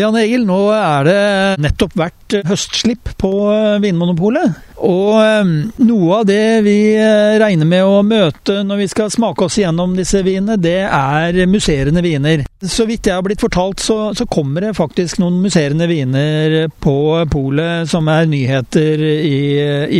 Jan 0.00 0.16
Egil, 0.18 0.44
nå 0.48 0.58
er 0.74 1.06
det 1.06 1.20
nettopp 1.62 1.94
vært 1.98 2.36
høstslipp 2.48 3.12
på 3.20 3.30
eh, 3.52 3.80
Vinmonopolet. 3.82 4.56
Og 4.84 5.18
eh, 5.20 5.50
noe 5.84 6.20
av 6.20 6.26
det 6.28 6.62
vi 6.66 6.76
eh, 6.98 7.36
regner 7.40 7.68
med 7.68 7.84
å 7.86 8.02
møte 8.06 8.62
når 8.66 8.82
vi 8.82 8.88
skal 8.90 9.12
smake 9.12 9.46
oss 9.46 9.58
gjennom 9.60 9.94
disse 9.98 10.22
vinene, 10.26 10.58
det 10.60 10.82
er 10.88 11.38
musserende 11.50 12.02
viner. 12.04 12.44
Så 12.64 12.86
vidt 12.88 13.10
jeg 13.10 13.18
har 13.18 13.24
blitt 13.26 13.44
fortalt, 13.44 13.82
så, 13.84 13.98
så 14.16 14.26
kommer 14.26 14.66
det 14.66 14.74
faktisk 14.78 15.20
noen 15.22 15.42
musserende 15.44 15.88
viner 15.90 16.56
på 16.82 16.96
polet 17.30 17.90
som 17.90 18.08
er 18.12 18.30
nyheter 18.30 19.04
i, 19.04 19.40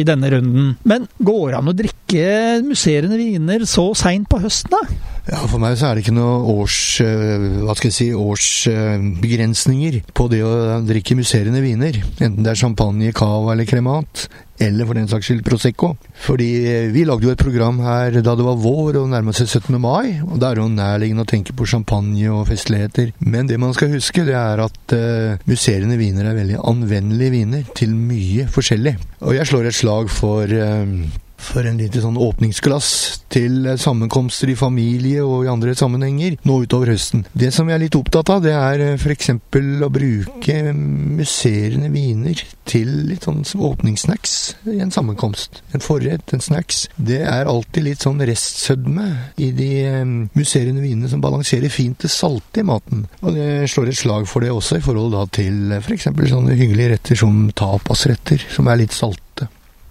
i, 0.00 0.04
denne 0.06 0.32
runden. 0.32 0.72
Men 0.88 1.08
går 1.18 1.44
det 1.52 1.60
an 1.60 1.70
å 1.70 1.76
drikke 1.76 2.28
musserende 2.64 3.20
viner 3.20 3.68
så 3.68 3.90
seint 3.98 4.30
på 4.30 4.40
høsten, 4.42 4.74
da? 4.74 5.13
Ja, 5.24 5.40
For 5.48 5.60
meg 5.62 5.78
så 5.80 5.88
er 5.88 5.96
det 5.96 6.04
ikke 6.04 6.16
noe 6.16 6.40
års, 6.52 6.78
hva 7.00 7.72
skal 7.78 7.88
jeg 7.88 7.96
si, 7.96 8.08
årsbegrensninger 8.12 10.02
på 10.12 10.28
det 10.32 10.42
å 10.44 10.82
drikke 10.84 11.16
musserende 11.16 11.62
viner. 11.64 11.96
Enten 12.18 12.44
det 12.44 12.52
er 12.52 12.60
champagne, 12.60 13.14
cava 13.16 13.54
eller 13.54 13.68
kremat 13.68 14.26
eller 14.62 14.86
for 14.86 14.94
den 14.94 15.08
saks 15.10 15.26
skyld 15.28 15.42
Prosecco. 15.46 15.94
Fordi 16.24 16.46
vi 16.94 17.04
lagde 17.06 17.26
jo 17.26 17.32
et 17.34 17.40
program 17.40 17.80
her 17.82 18.20
da 18.20 18.36
det 18.38 18.46
var 18.46 18.60
vår 18.62 19.00
og 19.00 19.10
nærma 19.10 19.34
seg 19.34 19.48
17. 19.48 19.78
mai, 19.82 20.20
og 20.22 20.38
da 20.38 20.50
er 20.50 20.58
det 20.58 20.62
jo 20.62 20.70
nærliggende 20.76 21.24
å 21.26 21.30
tenke 21.30 21.56
på 21.56 21.66
champagne 21.68 22.30
og 22.32 22.46
festligheter. 22.50 23.10
Men 23.24 23.50
det 23.50 23.58
man 23.62 23.74
skal 23.76 23.92
huske, 23.94 24.26
det 24.26 24.36
er 24.38 24.62
at 24.64 24.94
uh, 24.94 25.42
musserende 25.50 25.98
viner 26.00 26.30
er 26.30 26.38
veldig 26.38 26.62
anvendelige 26.62 27.34
viner 27.34 27.66
til 27.76 27.96
mye 27.98 28.46
forskjellig. 28.54 28.96
Og 29.24 29.36
jeg 29.38 29.50
slår 29.50 29.70
et 29.70 29.78
slag 29.80 30.10
for 30.12 30.46
uh, 30.46 30.94
for 31.40 31.66
en 31.66 31.78
lite 31.80 32.02
sånn 32.02 32.18
åpningsglass 32.20 32.90
til 33.34 33.66
sammenkomster 33.80 34.52
i 34.52 34.56
familie 34.58 35.24
og 35.24 35.44
i 35.44 35.50
andre 35.50 35.74
sammenhenger 35.76 36.38
nå 36.46 36.60
utover 36.64 36.92
høsten. 36.94 37.24
Det 37.34 37.50
som 37.54 37.68
jeg 37.68 37.78
er 37.78 37.84
litt 37.84 37.98
opptatt 37.98 38.30
av, 38.34 38.42
det 38.44 38.54
er 38.54 38.84
f.eks. 38.94 39.32
å 39.34 39.90
bruke 39.92 40.58
musserende 40.74 41.90
viner 41.94 42.44
til 42.68 42.90
litt 43.10 43.26
sånn 43.26 43.42
åpningssnacks 43.44 44.34
i 44.70 44.78
en 44.82 44.94
sammenkomst. 44.94 45.62
En 45.74 45.84
forrett, 45.84 46.34
en 46.34 46.44
snacks. 46.44 46.84
Det 46.96 47.20
er 47.26 47.50
alltid 47.50 47.88
litt 47.88 48.04
sånn 48.04 48.22
restsødme 48.24 49.08
i 49.42 49.50
de 49.56 49.72
musserende 50.36 50.84
vinene 50.84 51.10
som 51.10 51.22
balanserer 51.24 51.72
fint 51.72 51.98
det 52.04 52.12
salte 52.12 52.62
i 52.62 52.66
maten. 52.66 53.06
Og 53.22 53.36
det 53.36 53.68
slår 53.72 53.90
et 53.90 54.00
slag 54.00 54.28
for 54.30 54.44
det 54.44 54.52
også 54.54 54.78
i 54.78 54.84
forhold 54.84 55.14
da 55.16 55.26
til 55.34 55.76
f.eks. 55.80 56.08
sånne 56.14 56.56
hyggelige 56.58 56.94
retter 56.94 57.18
som 57.18 57.44
tapasretter, 57.56 58.46
som 58.54 58.70
er 58.70 58.84
litt 58.84 58.96
salte. 58.96 59.23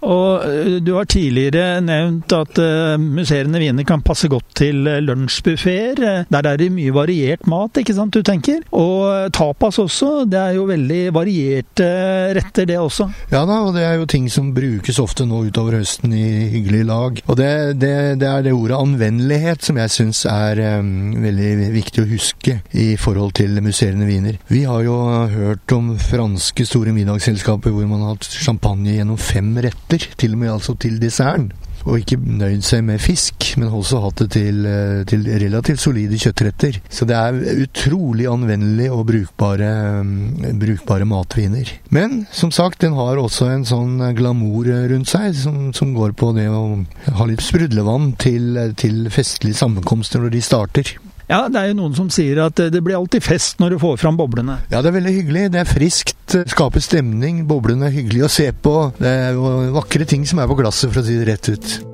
Og 0.04 0.44
eh, 0.44 0.76
du 0.84 0.92
har 0.96 1.08
tidligere 1.08 1.80
nevnt 1.84 2.32
at 2.36 2.58
uh, 2.60 2.96
musserende 3.00 3.60
viner 3.62 3.86
kan 3.88 4.02
passe 4.04 4.28
godt 4.32 4.50
til 4.60 4.84
uh, 4.88 5.00
lunsjbuffeer. 5.04 6.00
Der 6.30 6.48
er 6.48 6.60
det 6.60 6.70
mye 6.74 6.92
variert 6.94 7.46
mat, 7.50 7.80
ikke 7.80 7.96
sant 7.96 8.14
du 8.14 8.22
tenker? 8.26 8.62
Og 8.76 9.32
tapas 9.34 9.80
også. 9.82 10.24
Det 10.28 10.40
er 10.40 10.58
jo 10.58 10.66
veldig 10.68 11.02
varierte 11.14 11.88
retter, 12.36 12.68
det 12.68 12.78
også. 12.80 13.08
Ja 13.32 13.44
da, 13.48 13.60
og 13.66 13.74
det 13.76 13.84
er 13.86 13.98
jo 13.98 14.08
ting 14.08 14.28
som 14.32 14.52
brukes 14.56 15.00
ofte 15.02 15.26
nå 15.28 15.44
utover 15.48 15.78
høsten 15.80 16.12
i 16.16 16.26
hyggelige 16.54 16.88
lag. 16.88 17.20
Og 17.26 17.38
det, 17.40 17.50
det, 17.80 17.94
det 18.20 18.28
er 18.30 18.44
det 18.46 18.54
ordet 18.54 18.78
anvendelighet 18.78 19.64
som 19.64 19.80
jeg 19.80 19.92
syns 19.92 20.24
er 20.30 20.60
um, 20.80 21.14
veldig 21.24 21.70
viktig 21.74 22.04
å 22.04 22.10
huske 22.10 22.58
i 22.72 22.88
forhold 23.00 23.34
til 23.40 23.56
musserende 23.64 24.08
viner. 24.08 24.38
Vi 24.52 24.64
har 24.68 24.84
jo 24.86 24.96
hørt 25.32 25.76
om 25.76 25.94
franske 26.00 26.66
store 26.68 26.94
middagsselskaper 26.96 27.74
hvor 27.74 27.88
man 27.90 28.04
har 28.04 28.16
hatt 28.16 28.28
champagne 28.28 28.96
gjennom 28.98 29.20
fem 29.20 29.52
retter 29.64 29.93
retter, 29.94 30.16
til 30.18 30.34
og 30.34 30.38
med 30.38 30.52
altså 30.52 30.74
til 30.78 30.98
desserten. 31.00 31.52
Og 31.84 31.98
ikke 32.00 32.16
nøyd 32.16 32.62
seg 32.64 32.80
med 32.86 33.00
fisk, 33.02 33.58
men 33.60 33.68
også 33.68 33.98
hatt 34.00 34.22
det 34.22 34.30
til, 34.32 34.64
eh, 34.64 35.04
til 35.04 35.26
relativt 35.28 35.82
solide 35.82 36.16
kjøttretter. 36.16 36.78
Så 36.88 37.04
det 37.04 37.14
er 37.14 37.60
utrolig 37.60 38.24
anvendelig 38.24 38.90
og 38.90 39.06
brukbare, 39.06 40.02
mm, 40.02 40.58
brukbare 40.58 41.04
matviner. 41.04 41.68
Men 41.90 42.26
som 42.32 42.50
sagt, 42.50 42.80
den 42.80 42.94
har 42.94 43.20
også 43.20 43.50
en 43.52 43.64
sånn 43.64 44.14
glamour 44.16 44.64
rundt 44.64 45.08
seg, 45.08 45.34
som, 45.34 45.74
som 45.74 45.92
går 45.92 46.16
på 46.16 46.32
det 46.34 46.48
å 46.48 46.86
ha 47.18 47.24
litt 47.26 47.42
sprudlevann 47.42 48.16
til, 48.16 48.72
til 48.76 49.10
festlige 49.10 49.54
sammenkomster 49.54 50.20
når 50.20 50.30
de 50.30 50.40
starter. 50.40 50.96
Ja, 51.30 51.46
det 51.48 51.56
er 51.60 51.70
jo 51.70 51.78
noen 51.78 51.94
som 51.96 52.10
sier 52.12 52.42
at 52.44 52.58
det 52.58 52.82
blir 52.84 52.98
alltid 52.98 53.24
fest 53.24 53.62
når 53.62 53.74
du 53.74 53.80
får 53.80 53.96
fram 54.02 54.18
boblene. 54.20 54.58
Ja, 54.72 54.82
det 54.84 54.90
er 54.90 54.98
veldig 54.98 55.14
hyggelig. 55.16 55.46
Det 55.54 55.62
er 55.62 55.70
friskt, 55.70 56.36
skaper 56.52 56.84
stemning. 56.84 57.44
Boblene 57.48 57.88
er 57.88 57.96
hyggelig 57.96 58.26
å 58.26 58.32
se 58.32 58.50
på. 58.52 58.76
Det 59.00 59.16
er 59.28 59.34
jo 59.38 59.56
vakre 59.78 60.08
ting 60.08 60.28
som 60.28 60.42
er 60.42 60.50
på 60.50 60.58
glasset, 60.60 60.92
for 60.92 61.00
å 61.00 61.06
si 61.06 61.16
det 61.20 61.28
rett 61.30 61.52
ut. 61.54 61.93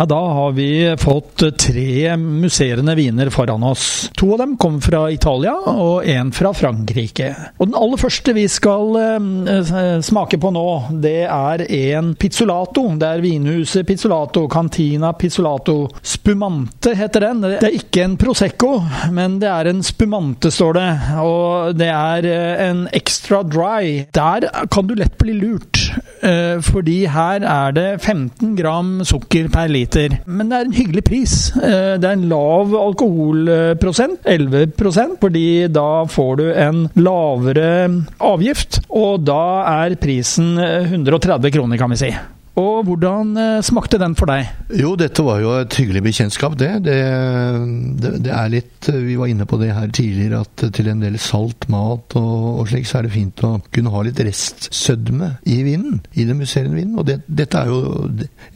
Ja, 0.00 0.06
da 0.06 0.28
har 0.28 0.52
vi 0.52 0.96
fått 0.98 1.42
tre 1.58 2.16
musserende 2.16 2.94
viner 2.94 3.28
foran 3.30 3.62
oss. 3.62 4.10
To 4.16 4.32
av 4.32 4.38
dem 4.38 4.54
kommer 4.56 4.80
fra 4.80 5.00
Italia, 5.12 5.52
og 5.52 6.06
én 6.08 6.30
fra 6.32 6.54
Frankrike. 6.56 7.26
Og 7.58 7.68
den 7.68 7.76
aller 7.76 8.00
første 8.00 8.32
vi 8.32 8.46
skal 8.48 8.96
eh, 8.96 9.98
smake 10.00 10.38
på 10.40 10.54
nå, 10.56 10.62
det 11.04 11.26
er 11.26 11.66
en 11.68 12.14
pizzolato. 12.16 12.86
Det 12.96 13.10
er 13.10 13.20
vinhuset 13.26 13.84
Pizzolato, 13.90 14.46
Cantina 14.48 15.10
Pizzolato. 15.12 15.74
Spumante 16.00 16.94
heter 16.96 17.26
den. 17.26 17.44
Det 17.44 17.68
er 17.68 17.76
ikke 17.82 18.06
en 18.06 18.16
Prosecco, 18.16 18.70
men 19.12 19.36
det 19.44 19.52
er 19.52 19.68
en 19.68 19.84
spumante, 19.84 20.48
står 20.48 20.78
det. 20.80 20.88
Og 21.26 21.76
det 21.76 21.90
er 21.92 22.30
eh, 22.30 22.64
en 22.70 22.86
extra 22.88 23.42
dry. 23.44 24.06
Der 24.16 24.48
kan 24.72 24.88
du 24.88 24.96
lett 24.96 25.20
bli 25.20 25.36
lurt, 25.42 25.90
eh, 25.92 26.09
fordi 26.66 27.04
her 27.10 27.44
er 27.46 27.74
det 27.76 27.86
15 28.02 28.56
gram 28.58 28.90
sukker 29.08 29.48
per 29.52 29.70
liter. 29.72 30.18
Men 30.26 30.50
det 30.50 30.58
er 30.58 30.68
en 30.68 30.76
hyggelig 30.76 31.04
pris. 31.08 31.36
Eh, 31.56 31.96
det 32.00 32.08
er 32.08 32.16
en 32.18 32.28
lav 32.30 32.74
alkoholprosent, 32.76 34.20
11% 34.28 35.16
fordi 35.20 35.46
da 35.72 36.04
får 36.10 36.34
du 36.40 36.44
en 36.50 36.82
lavere 37.00 37.70
avgift. 38.20 38.82
Og 38.90 39.24
da 39.26 39.40
er 39.86 39.96
prisen 40.00 40.56
130 40.58 41.56
kroner, 41.56 41.80
kan 41.80 41.90
vi 41.94 42.02
si. 42.04 42.12
Og 42.60 42.84
hvordan 42.88 43.32
eh, 43.38 43.62
smakte 43.64 43.98
den 44.00 44.14
for 44.18 44.30
deg? 44.30 44.48
Jo, 44.76 44.92
dette 44.98 45.24
var 45.24 45.40
jo 45.42 45.52
et 45.60 45.76
hyggelig 45.80 46.02
bekjentskap, 46.04 46.56
det. 46.60 46.70
Det, 46.86 46.98
det. 48.02 48.12
det, 48.26 48.32
er 48.34 48.52
litt 48.52 48.90
Vi 48.90 49.16
var 49.18 49.30
inne 49.30 49.46
på 49.48 49.58
det 49.60 49.70
her 49.76 49.88
tidligere, 49.94 50.42
at 50.44 50.64
til 50.76 50.90
en 50.90 51.02
del 51.02 51.18
salt 51.22 51.68
mat 51.72 52.16
og, 52.18 52.60
og 52.60 52.70
slik, 52.70 52.88
så 52.88 53.00
er 53.00 53.08
det 53.08 53.14
fint 53.14 53.44
å 53.46 53.54
kunne 53.72 53.92
ha 53.94 54.04
litt 54.06 54.20
restsødme 54.26 55.32
i 55.50 55.60
vinen. 55.66 56.00
I 56.12 56.26
den 56.28 56.40
musserende 56.40 56.78
vinen. 56.78 56.98
Og 57.00 57.08
det, 57.08 57.20
dette 57.26 57.62
er 57.62 57.70
jo 57.70 58.10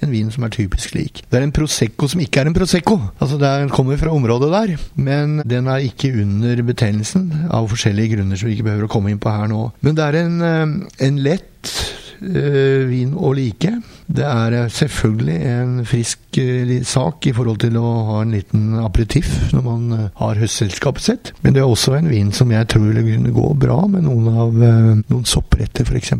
en 0.04 0.12
vin 0.12 0.32
som 0.34 0.46
er 0.46 0.54
typisk 0.54 0.96
lik. 0.98 1.24
Det 1.30 1.40
er 1.40 1.46
en 1.46 1.54
Prosecco 1.54 2.10
som 2.10 2.22
ikke 2.24 2.42
er 2.42 2.50
en 2.50 2.56
Prosecco. 2.56 2.98
Altså, 3.18 3.38
Den 3.40 3.72
kommer 3.72 4.00
fra 4.00 4.12
området 4.14 4.52
der, 4.52 4.76
men 4.94 5.40
den 5.48 5.70
er 5.70 5.84
ikke 5.86 6.12
under 6.22 6.62
betegnelsen, 6.66 7.30
av 7.54 7.68
forskjellige 7.70 8.16
grunner 8.16 8.38
som 8.38 8.48
vi 8.48 8.58
ikke 8.58 8.68
behøver 8.68 8.88
å 8.88 8.92
komme 8.92 9.12
inn 9.12 9.22
på 9.22 9.32
her 9.32 9.48
nå. 9.50 9.68
Men 9.84 9.96
det 9.96 10.06
er 10.06 10.20
en, 10.24 10.40
eh, 10.42 11.04
en 11.06 11.20
lett 11.22 11.74
vin 12.24 13.14
å 13.14 13.32
like. 13.36 13.72
Det 14.06 14.24
er 14.26 14.56
eh, 14.58 14.70
selvfølgelig 14.70 15.38
en 15.48 15.74
frisk 15.88 16.38
øh, 16.38 16.74
sak 16.84 17.26
i 17.26 17.32
forhold 17.32 17.62
til 17.64 17.78
å 17.80 17.88
ha 18.10 18.20
en 18.22 18.34
liten 18.36 18.74
aperitiff 18.82 19.52
når 19.54 19.64
man 19.64 19.96
øh, 19.96 20.06
har 20.20 20.40
høstselskapet 20.42 21.06
sitt. 21.06 21.32
Men 21.42 21.56
det 21.56 21.64
er 21.64 21.72
også 21.72 21.96
en 21.98 22.10
vin 22.12 22.32
som 22.36 22.52
jeg 22.52 22.68
tror 22.68 22.92
vil 22.92 23.16
kunne 23.16 23.34
gå 23.34 23.50
bra 23.64 23.80
med 23.88 24.04
noen 24.06 24.28
av 24.28 24.54
noen 24.60 25.26
soppretter, 25.28 25.88
f.eks. 25.88 26.14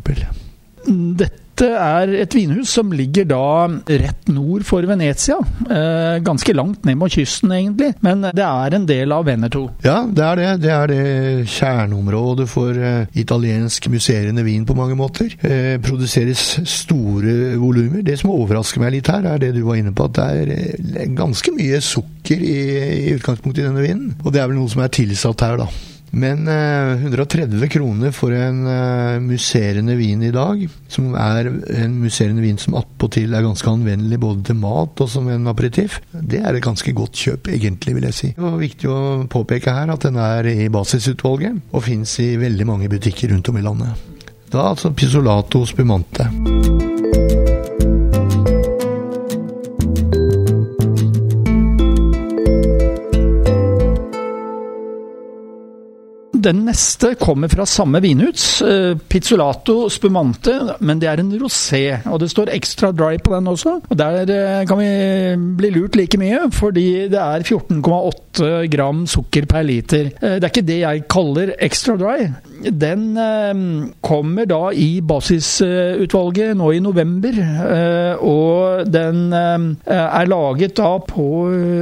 Dette 0.85 1.44
dette 1.55 1.71
er 1.79 2.11
et 2.19 2.35
vinhus 2.35 2.73
som 2.75 2.91
ligger 2.91 3.29
da 3.31 3.69
rett 3.87 4.31
nord 4.33 4.65
for 4.67 4.83
Venezia. 4.89 5.37
Eh, 5.71 6.17
ganske 6.27 6.55
langt 6.57 6.83
ned 6.85 6.99
mot 6.99 7.13
kysten, 7.15 7.53
egentlig, 7.55 7.93
men 8.03 8.27
det 8.35 8.43
er 8.43 8.75
en 8.75 8.89
del 8.89 9.15
av 9.15 9.29
Veneto. 9.29 9.69
Ja, 9.87 10.01
det 10.03 10.25
er 10.27 10.41
det. 10.41 10.49
Det 10.65 10.73
er 10.75 10.91
det 10.91 11.47
kjerneområdet 11.55 12.49
for 12.51 12.75
eh, 12.75 13.07
italiensk 13.15 13.87
musserende 13.95 14.43
vin 14.43 14.67
på 14.67 14.75
mange 14.75 14.99
måter. 14.99 15.31
Eh, 15.47 15.79
produseres 15.85 16.43
store 16.67 17.55
volumer. 17.63 18.03
Det 18.03 18.19
som 18.19 18.35
overrasker 18.35 18.83
meg 18.83 18.97
litt 18.97 19.15
her, 19.15 19.23
er 19.23 19.39
det 19.39 19.55
du 19.55 19.63
var 19.69 19.79
inne 19.79 19.95
på, 19.95 20.11
at 20.11 20.19
det 20.19 20.29
er 20.43 20.55
eh, 20.59 21.09
ganske 21.15 21.55
mye 21.55 21.79
sukker 21.79 22.43
i, 22.43 22.61
i 23.07 23.15
utgangspunktet 23.15 23.63
i 23.63 23.71
denne 23.71 23.87
vinen. 23.87 24.15
Og 24.25 24.35
det 24.35 24.43
er 24.43 24.51
vel 24.51 24.59
noe 24.59 24.75
som 24.75 24.83
er 24.83 24.97
tilsatt 24.99 25.47
her, 25.47 25.63
da 25.63 25.94
Men 26.15 26.49
eh, 26.49 27.03
130 27.03 27.69
kroner 27.73 28.15
for 28.15 28.35
en 28.37 28.63
eh, 28.71 29.19
musserende 29.25 29.97
vin 29.99 30.23
i 30.23 30.33
dag, 30.35 30.63
som 30.89 31.13
er 31.19 31.51
en 31.51 31.99
musserende 32.03 32.45
vin 32.45 32.61
som 32.61 32.77
attpåtil 32.79 33.35
er 33.35 33.45
ganske 33.47 33.71
anvendelig 33.71 34.21
både 34.23 34.47
til 34.51 34.61
mat 34.63 35.03
og 35.03 35.11
som 35.11 35.29
en 35.33 35.51
aperitiff, 35.51 36.01
det 36.15 36.43
er 36.45 36.55
et 36.55 36.65
ganske 36.65 36.95
godt 36.97 37.19
kjøp, 37.27 37.51
egentlig, 37.57 37.99
vil 37.99 38.09
jeg 38.11 38.19
si. 38.21 38.33
Det 38.37 38.47
var 38.47 38.59
viktig 38.63 38.91
å 38.91 39.03
påpeke 39.31 39.75
her 39.75 39.95
at 39.95 40.07
den 40.07 40.23
er 40.23 40.51
i 40.55 40.71
basisutvalget, 40.73 41.63
og 41.75 41.87
fins 41.89 42.19
i 42.23 42.35
veldig 42.41 42.71
mange 42.71 42.91
butikker 42.93 43.35
rundt 43.35 43.51
om 43.51 43.59
i 43.59 43.67
landet. 43.67 44.11
Da 44.55 44.69
altså 44.71 44.95
Pisolato 44.95 45.65
spumante. 45.67 46.31
Den 56.45 56.67
neste 56.67 57.15
kommer 57.17 57.49
fra 57.49 57.65
samme 57.65 58.03
vinhus, 58.05 58.61
eh, 58.61 58.99
Pizzolato 59.09 59.89
Spumante, 59.89 60.53
men 60.85 60.99
det 61.01 61.09
er 61.09 61.23
en 61.23 61.33
rosé. 61.41 62.03
Og 62.05 62.21
det 62.21 62.29
står 62.35 62.53
extra 62.53 62.91
dry 62.93 63.17
på 63.17 63.33
den 63.33 63.49
også. 63.49 63.79
Og 63.89 63.97
Der 63.97 64.29
eh, 64.29 64.67
kan 64.69 64.77
vi 64.77 65.37
bli 65.57 65.71
lurt 65.73 65.97
like 65.97 66.19
mye, 66.21 66.51
fordi 66.53 67.09
det 67.09 67.21
er 67.21 67.47
14,8 67.49 68.69
gram 68.69 69.07
sukker 69.07 69.47
per 69.49 69.63
liter. 69.63 70.11
Eh, 70.21 70.37
det 70.37 70.45
er 70.45 70.53
ikke 70.53 70.69
det 70.69 70.81
jeg 70.83 71.05
kaller 71.09 71.55
extra 71.59 71.97
dry. 71.97 72.29
Den 72.63 73.19
kommer 74.05 74.47
da 74.49 74.71
i 74.73 75.01
basisutvalget 75.05 76.55
nå 76.59 76.71
i 76.75 76.81
november, 76.85 77.41
og 78.23 78.87
den 78.91 79.33
er 79.35 80.31
laget 80.31 80.77
da 80.79 80.93
på 81.09 81.27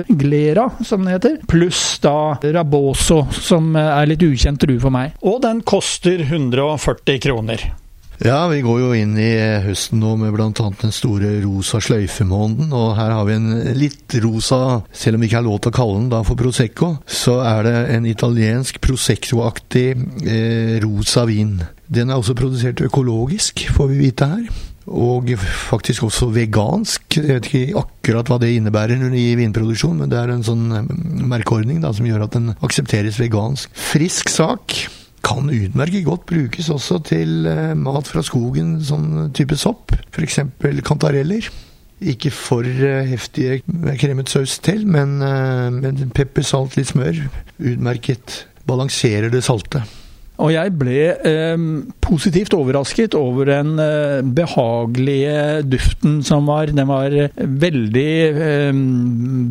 Glera, 0.09 0.69
som 0.85 1.05
det 1.05 1.19
heter, 1.19 1.37
pluss 1.51 1.99
da 2.03 2.39
Raboso, 2.43 3.25
som 3.37 3.77
er 3.77 4.09
litt 4.11 4.25
ukjent 4.27 4.63
drue 4.65 4.81
for 4.83 4.95
meg. 4.95 5.15
Og 5.23 5.43
den 5.45 5.63
koster 5.67 6.25
140 6.25 7.23
kroner. 7.23 7.69
Ja, 8.23 8.45
vi 8.47 8.61
går 8.63 8.77
jo 8.79 8.91
inn 8.95 9.17
i 9.19 9.33
høsten 9.65 9.99
nå 9.99 10.13
med 10.21 10.31
bl.a. 10.37 10.53
den 10.55 10.93
store 10.95 11.33
rosa 11.43 11.81
sløyfemåneden. 11.83 12.71
Og 12.71 12.93
her 12.95 13.11
har 13.17 13.27
vi 13.27 13.35
en 13.35 13.49
litt 13.75 14.15
rosa, 14.23 14.85
selv 14.95 15.19
om 15.19 15.25
vi 15.25 15.27
ikke 15.27 15.41
har 15.41 15.49
lov 15.49 15.59
til 15.65 15.73
å 15.73 15.75
kalle 15.75 15.97
den 15.97 16.13
da 16.13 16.21
for 16.27 16.39
Prosecco, 16.39 16.93
så 17.03 17.41
er 17.43 17.67
det 17.67 17.75
en 17.97 18.07
italiensk 18.07 18.79
Prosecco-aktig 18.85 19.89
eh, 20.23 20.77
rosa 20.87 21.27
vin. 21.27 21.59
Den 21.91 22.15
er 22.15 22.23
også 22.23 22.39
produsert 22.39 22.85
økologisk, 22.87 23.67
får 23.75 23.91
vi 23.91 24.01
vite 24.05 24.31
her. 24.37 24.47
Og 24.87 25.35
faktisk 25.67 26.07
også 26.07 26.31
vegansk. 26.31 27.19
Jeg 27.19 27.27
vet 27.27 27.51
ikke 27.51 27.83
akkurat 27.83 28.31
hva 28.31 28.39
det 28.43 28.55
innebærer 28.55 29.03
i 29.19 29.33
vinproduksjon, 29.39 29.99
men 29.99 30.15
det 30.15 30.23
er 30.23 30.31
en 30.31 30.47
sånn 30.47 30.67
eh, 30.79 30.91
merkeordning 31.27 31.83
da, 31.83 31.91
som 31.91 32.07
gjør 32.07 32.29
at 32.31 32.39
den 32.39 32.53
aksepteres 32.63 33.19
vegansk. 33.19 33.75
Frisk 33.91 34.31
sak 34.31 34.85
kan 35.33 35.51
utmerket 35.53 36.07
godt 36.07 36.27
brukes 36.29 36.71
også 36.73 37.01
til 37.09 37.47
eh, 37.49 37.73
mat 37.79 38.09
fra 38.11 38.23
skogen, 38.27 38.77
sånn 38.85 39.33
type 39.37 39.57
sopp. 39.59 39.95
F.eks. 40.13 40.43
kantareller. 40.85 41.49
Ikke 42.03 42.33
for 42.35 42.67
eh, 42.67 43.09
heftige 43.09 43.63
kremet 44.01 44.33
saus 44.33 44.59
til, 44.65 44.85
men, 44.87 45.19
men 45.79 46.15
pepper, 46.15 46.45
salt, 46.47 46.77
litt 46.77 46.93
smør. 46.93 47.25
Utmerket. 47.59 48.43
Balanserer 48.69 49.33
det 49.33 49.43
salte. 49.43 49.83
Og 50.43 50.51
jeg 50.51 50.73
ble 50.75 50.99
eh, 51.29 51.65
positivt 52.03 52.55
overrasket 52.57 53.15
over 53.19 53.47
den 53.47 53.77
eh, 53.83 54.21
behagelige 54.27 55.63
duften 55.71 56.21
som 56.27 56.49
var. 56.51 56.73
Den 56.75 56.89
var 56.91 57.15
veldig 57.39 58.09
eh, 58.31 58.81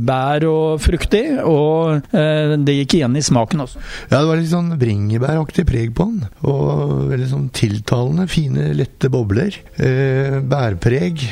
bær 0.08 0.48
og 0.50 0.82
fruktig, 0.84 1.24
og 1.48 2.12
eh, 2.12 2.58
det 2.60 2.78
gikk 2.82 2.98
igjen 3.00 3.16
i 3.16 3.24
smaken 3.26 3.66
også. 3.66 3.84
Ja, 4.12 4.20
det 4.20 4.28
var 4.28 4.42
litt 4.42 4.52
sånn 4.52 4.74
bringebæraktig 4.82 5.68
preg 5.70 5.96
på 5.98 6.10
den. 6.10 6.28
Og 6.44 7.08
veldig 7.12 7.30
sånn 7.32 7.48
tiltalende. 7.56 8.28
Fine, 8.32 8.72
lette 8.78 9.12
bobler. 9.14 9.56
Eh, 9.80 10.42
bærpreg. 10.44 11.24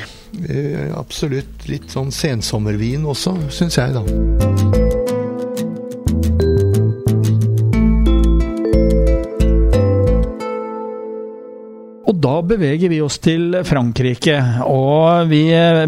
Eh, 0.45 0.87
absolutt 0.95 1.67
litt 1.69 1.89
sånn 1.91 2.13
sensommervin 2.15 3.07
også, 3.09 3.35
syns 3.51 3.81
jeg, 3.81 3.97
da. 3.97 4.88
Da 12.15 12.39
beveger 12.45 12.89
vi 12.89 13.01
oss 13.05 13.19
til 13.21 13.59
Frankrike. 13.67 14.37
Og 14.65 15.29
vi 15.29 15.43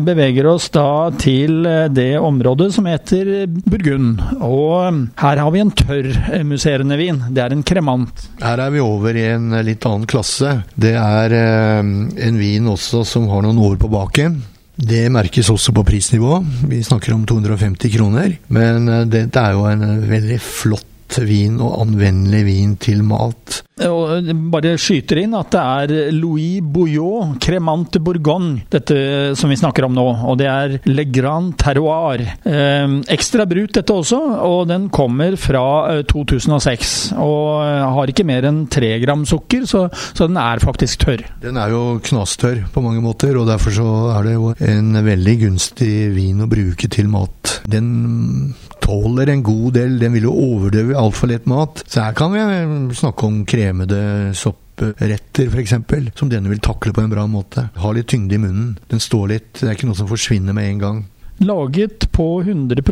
beveger 0.06 0.50
oss 0.52 0.70
da 0.74 1.10
til 1.18 1.66
det 1.94 2.14
området 2.20 2.70
som 2.76 2.90
heter 2.90 3.48
Burgund. 3.48 4.22
Og 4.44 5.02
her 5.22 5.42
har 5.42 5.52
vi 5.56 5.64
en 5.64 5.74
tørr 5.74 6.12
musserende 6.48 7.00
vin. 7.00 7.24
Det 7.32 7.44
er 7.44 7.56
en 7.56 7.66
kremant. 7.66 8.28
Her 8.42 8.62
er 8.68 8.74
vi 8.74 8.84
over 8.84 9.18
i 9.18 9.28
en 9.34 9.56
litt 9.66 9.86
annen 9.88 10.08
klasse. 10.10 10.60
Det 10.76 10.94
er 10.98 11.36
eh, 11.38 11.82
en 12.28 12.40
vin 12.40 12.70
også 12.72 13.06
som 13.08 13.30
har 13.32 13.46
noen 13.46 13.62
år 13.72 13.78
på 13.82 13.92
baken. 13.92 14.42
Det 14.82 15.04
merkes 15.14 15.50
også 15.54 15.74
på 15.76 15.84
prisnivå. 15.86 16.40
Vi 16.70 16.82
snakker 16.84 17.14
om 17.14 17.26
250 17.30 17.92
kroner. 17.98 18.38
Men 18.54 18.88
eh, 18.90 19.08
dette 19.10 19.42
er 19.42 19.58
jo 19.58 19.68
en 19.70 19.86
veldig 20.10 20.40
flott 20.42 20.88
vin 21.28 21.60
og 21.62 21.81
anvendelig 21.84 22.46
vin 22.48 22.78
til 22.81 23.04
mat. 23.08 23.62
Og 23.88 24.30
bare 24.52 24.75
skyter 24.80 25.22
inn 25.24 25.34
at 25.38 25.52
det 25.54 25.62
er 25.62 26.13
Louis 26.13 26.62
Bouillot, 26.62 27.38
Cremant 27.42 27.98
Bourgogne, 28.04 28.66
dette 28.72 29.34
som 29.38 29.52
vi 29.52 29.58
snakker 29.60 29.88
om 29.88 29.96
nå. 29.96 30.06
Og 30.30 30.38
det 30.42 30.50
er 30.52 30.75
Le 30.90 31.06
Grand 31.10 31.56
Terroir. 31.60 32.24
Eh, 32.46 32.98
ekstra 33.13 33.48
brut 33.50 33.74
dette 33.78 33.96
også, 33.96 34.19
og 34.46 34.68
den 34.69 34.90
kommer 34.94 35.38
fra 35.40 36.02
2006. 36.12 36.92
Eh, 37.16 37.22
og 37.22 37.63
eh, 37.66 37.86
har 37.98 38.13
ikke 38.13 38.28
mer 38.28 38.50
enn 38.50 38.66
tre 38.72 38.94
gram 39.02 39.25
sukker, 39.28 39.66
så, 39.69 39.88
så, 40.12 40.28
den 40.28 40.40
er 40.42 40.63
faktisk 40.63 41.06
tørr. 41.06 41.25
Den 41.44 41.60
er 41.62 41.74
jo 41.74 42.00
knastørr 42.04 42.66
på 42.74 42.86
mange 42.86 43.02
måter, 43.04 43.38
og 43.40 43.50
derfor 43.50 43.75
så 43.75 43.90
er 44.18 44.28
det 44.28 44.38
jo 44.38 44.54
en 44.68 45.02
veldig 45.06 45.38
gunstig 45.48 45.96
vin 46.16 46.44
å 46.44 46.50
bruke 46.52 46.92
til 46.92 47.10
mat. 47.12 47.58
Den 47.72 48.54
tåler 48.81 49.31
en 49.31 49.44
god 49.45 49.78
del. 49.78 49.95
Den 50.01 50.16
vil 50.18 50.28
jo 50.28 50.33
overdøve 50.33 50.98
altfor 51.00 51.31
lett 51.31 51.48
mat. 51.50 51.83
Så 51.88 52.04
her 52.06 52.18
kan 52.18 52.33
vi 52.33 52.98
snakke 52.98 53.28
om 53.28 53.42
kremede 53.48 54.01
soppretter 54.38 55.48
f.eks., 55.51 55.77
som 56.17 56.32
denne 56.32 56.51
vil 56.51 56.62
takle 56.63 56.94
på 56.96 57.03
en 57.03 57.13
bra 57.13 57.27
måte. 57.29 57.70
Ha 57.77 57.94
litt 57.96 58.10
tyngde 58.12 58.38
i 58.38 58.41
munnen. 58.41 58.75
Den 58.91 59.03
står 59.03 59.34
litt, 59.36 59.51
det 59.60 59.70
er 59.70 59.77
ikke 59.77 59.89
noe 59.91 60.01
som 60.01 60.10
forsvinner 60.12 60.58
med 60.58 60.70
en 60.70 60.86
gang. 60.86 61.01
Laget 61.41 62.12
på 62.13 62.25
100 62.44 62.84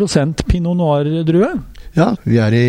pinot 0.49 0.77
noir-drue? 0.77 1.51
Ja, 1.97 2.13
vi 2.23 2.37
er 2.41 2.53
i, 2.53 2.65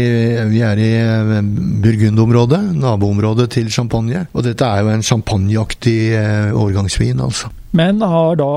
vi 0.51 0.61
er 0.65 0.81
i 0.81 0.91
eh, 0.97 1.39
Burgund-området, 1.85 2.61
naboområdet 2.81 3.51
til 3.57 3.71
champagne. 3.73 4.27
Og 4.33 4.45
dette 4.47 4.67
er 4.67 4.85
jo 4.85 4.93
en 4.95 5.05
champagneaktig 5.05 5.99
eh, 6.17 6.53
årgangsvin, 6.57 7.21
altså. 7.21 7.53
Men 7.77 8.01
har 8.03 8.35
da 8.41 8.53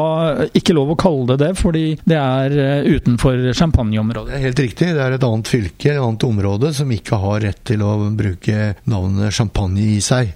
ikke 0.57 0.73
lov 0.73 0.95
å 0.95 0.97
kalle 0.97 1.27
det 1.33 1.43
det, 1.43 1.51
fordi 1.59 1.83
det 2.09 2.17
er 2.17 2.55
eh, 2.57 2.87
utenfor 2.95 3.51
champagneområdet? 3.57 4.31
Det 4.31 4.39
er 4.39 4.47
helt 4.47 4.63
riktig. 4.63 4.91
Det 4.95 5.03
er 5.03 5.17
et 5.17 5.27
annet 5.27 5.51
fylke, 5.51 5.91
et 5.91 6.01
annet 6.01 6.27
område, 6.27 6.71
som 6.73 6.93
ikke 6.95 7.19
har 7.21 7.43
rett 7.43 7.61
til 7.67 7.83
å 7.85 7.97
bruke 8.15 8.71
navnet 8.89 9.35
champagne 9.35 9.89
i 9.97 9.99
seg. 10.03 10.31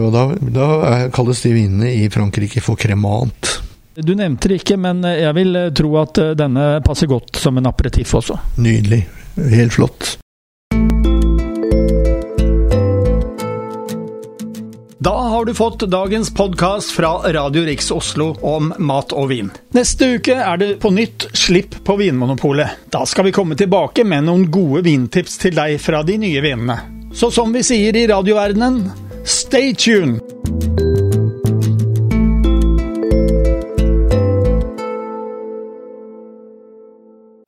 Og 0.00 0.10
da, 0.14 0.26
da 0.52 0.68
kalles 1.14 1.42
de 1.42 1.54
vinene 1.54 1.90
i 1.96 2.06
Frankrike 2.12 2.62
for 2.64 2.78
cremant. 2.80 3.56
Du 4.00 4.12
nevnte 4.16 4.48
det 4.48 4.60
ikke, 4.60 4.78
men 4.80 5.02
jeg 5.04 5.32
vil 5.36 5.58
tro 5.76 5.90
at 6.00 6.20
denne 6.38 6.68
passer 6.86 7.10
godt 7.10 7.40
som 7.42 7.58
en 7.58 7.68
aperitiff 7.68 8.14
også. 8.20 8.38
Nydelig. 8.62 9.02
Helt 9.36 9.72
flott. 9.72 10.16
Da 15.02 15.20
har 15.20 15.44
du 15.44 15.54
fått 15.54 15.80
dagens 15.80 16.34
podkast 16.34 16.90
fra 16.90 17.32
Radio 17.32 17.62
Riks 17.62 17.90
Oslo 17.90 18.34
om 18.40 18.74
mat 18.78 19.14
og 19.16 19.30
vin. 19.30 19.48
Neste 19.72 20.10
uke 20.18 20.36
er 20.36 20.60
det 20.60 20.74
på 20.82 20.90
nytt 20.92 21.30
Slipp 21.32 21.78
på 21.84 21.96
Vinmonopolet. 21.96 22.84
Da 22.92 23.06
skal 23.08 23.30
vi 23.30 23.32
komme 23.32 23.56
tilbake 23.56 24.04
med 24.04 24.28
noen 24.28 24.50
gode 24.52 24.84
vintips 24.84 25.38
til 25.40 25.56
deg 25.56 25.78
fra 25.80 26.02
de 26.04 26.18
nye 26.20 26.44
vinene. 26.44 26.76
Så 27.16 27.32
som 27.32 27.48
vi 27.56 27.64
sier 27.64 27.96
i 27.96 28.04
radioverdenen, 28.12 28.84
stay 29.24 29.72
tuned! 29.72 30.29